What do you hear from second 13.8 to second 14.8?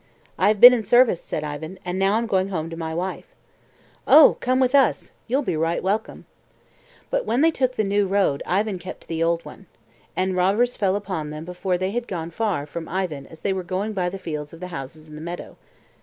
by the fields of the